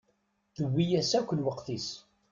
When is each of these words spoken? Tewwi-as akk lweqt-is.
Tewwi-as 0.55 1.11
akk 1.19 1.29
lweqt-is. 1.37 1.87